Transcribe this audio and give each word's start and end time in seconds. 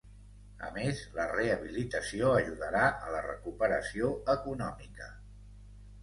A 0.67 0.69
més, 0.75 1.01
la 1.17 1.25
rehabilitació 1.31 2.31
ajudarà 2.37 2.81
a 3.09 3.11
la 3.15 3.19
recuperació 3.25 4.09
econòmica. 4.35 5.11